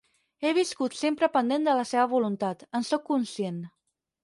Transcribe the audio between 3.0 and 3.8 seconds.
conscient.